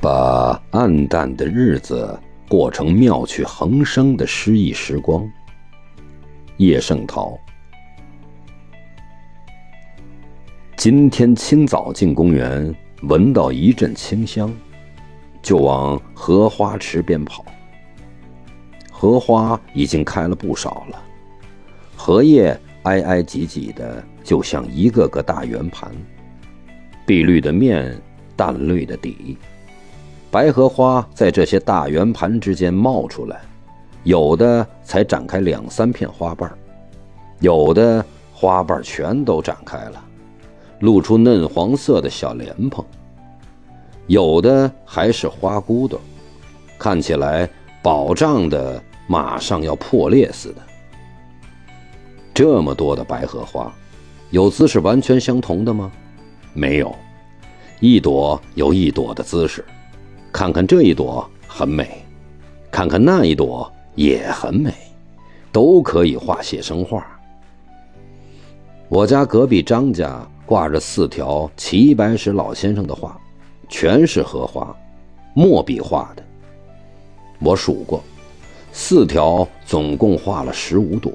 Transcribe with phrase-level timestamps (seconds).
[0.00, 2.16] 把暗淡的日子
[2.48, 5.28] 过成妙趣横生的诗意时光。
[6.58, 7.36] 叶圣陶。
[10.76, 12.72] 今天清早进公园，
[13.02, 14.54] 闻到一阵清香，
[15.42, 17.44] 就往荷花池边跑。
[18.92, 21.02] 荷花已经开了不少了，
[21.96, 25.90] 荷叶挨挨挤挤的，就像一个个大圆盘，
[27.04, 28.00] 碧绿的面，
[28.36, 29.36] 淡绿的底。
[30.30, 33.40] 白荷花在这些大圆盘之间冒出来，
[34.04, 36.52] 有的才展开两三片花瓣
[37.40, 40.04] 有的花瓣全都展开了，
[40.80, 42.84] 露出嫩黄色的小莲蓬；
[44.06, 45.98] 有的还是花骨朵，
[46.78, 47.48] 看起来
[47.82, 50.56] 饱胀的，马上要破裂似的。
[52.34, 53.72] 这么多的白荷花，
[54.28, 55.90] 有姿势完全相同的吗？
[56.52, 56.94] 没有，
[57.80, 59.64] 一朵有一朵的姿势。
[60.32, 62.04] 看看这一朵很美，
[62.70, 64.72] 看看那一朵也很美，
[65.50, 67.04] 都可以画写生画。
[68.88, 73.18] 我家隔壁张家挂着四条齐白石老先生的画，
[73.68, 74.74] 全是荷花，
[75.34, 76.22] 墨笔画的。
[77.40, 78.02] 我数过，
[78.72, 81.12] 四条总共画了十五朵，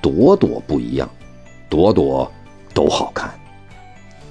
[0.00, 1.08] 朵朵不一样，
[1.68, 2.30] 朵朵
[2.74, 3.32] 都好看。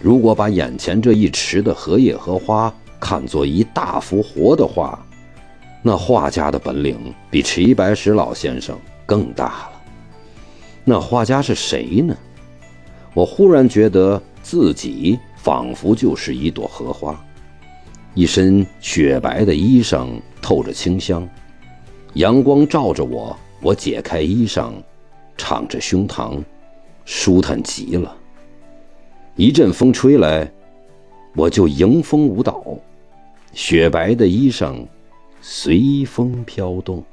[0.00, 2.72] 如果把眼前这一池的荷叶荷花，
[3.04, 5.04] 看作一大幅活的画，
[5.82, 9.82] 那画家的本领比齐白石老先生更大了。
[10.84, 12.16] 那画家是谁呢？
[13.12, 17.20] 我忽然觉得自己仿佛就是一朵荷花，
[18.14, 20.06] 一身雪白的衣裳
[20.40, 21.28] 透着清香，
[22.14, 24.70] 阳光照着我，我解开衣裳，
[25.36, 26.40] 敞着胸膛，
[27.04, 28.16] 舒坦极了。
[29.34, 30.48] 一阵风吹来，
[31.34, 32.62] 我就迎风舞蹈。
[33.52, 34.86] 雪白的衣裳，
[35.40, 37.04] 随风飘动。